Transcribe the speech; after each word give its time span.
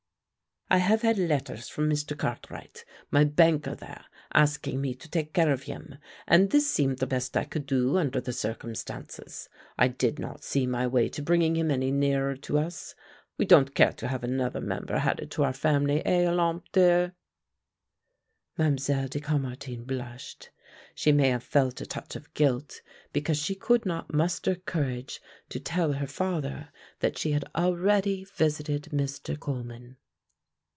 "I 0.73 0.77
have 0.77 1.01
had 1.01 1.17
letters 1.17 1.67
from 1.67 1.89
Mr. 1.89 2.17
Cartwright, 2.17 2.85
my 3.11 3.25
banker 3.25 3.75
there, 3.75 4.05
asking 4.33 4.79
me 4.79 4.95
to 4.95 5.09
take 5.09 5.33
care 5.33 5.51
of 5.51 5.63
him, 5.63 5.95
and 6.29 6.49
this 6.49 6.71
seemed 6.71 6.99
the 6.99 7.05
best 7.07 7.35
I 7.35 7.43
could 7.43 7.65
do 7.65 7.97
under 7.97 8.21
the 8.21 8.31
circumstances. 8.31 9.49
I 9.77 9.89
did 9.89 10.17
not 10.17 10.45
see 10.45 10.65
my 10.65 10.87
way 10.87 11.09
to 11.09 11.21
bringing 11.21 11.57
him 11.57 11.71
any 11.71 11.91
nearer 11.91 12.37
to 12.37 12.57
us. 12.57 12.95
We 13.37 13.43
don't 13.43 13.75
care 13.75 13.91
to 13.91 14.07
have 14.07 14.23
another 14.23 14.61
member 14.61 14.93
added 14.93 15.29
to 15.31 15.43
our 15.43 15.51
family, 15.51 16.05
eh, 16.05 16.23
Olympe, 16.25 16.63
dear?" 16.71 17.15
Mlle. 18.57 18.77
de 19.09 19.19
Caumartin 19.19 19.83
blushed. 19.83 20.51
She 20.95 21.11
may 21.11 21.27
have 21.31 21.43
felt 21.43 21.81
a 21.81 21.85
touch 21.85 22.15
of 22.15 22.33
guilt 22.33 22.81
because 23.11 23.35
she 23.37 23.55
could 23.55 23.85
not 23.85 24.13
muster 24.13 24.55
courage 24.55 25.21
to 25.49 25.59
tell 25.59 25.91
her 25.91 26.07
father 26.07 26.69
that 27.01 27.17
she 27.17 27.33
had 27.33 27.43
already 27.55 28.23
visited 28.23 28.83
Mr. 28.93 29.37
Coleman. 29.37 29.97